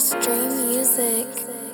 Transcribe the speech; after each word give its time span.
Just 0.00 0.14
Music. 0.64 1.69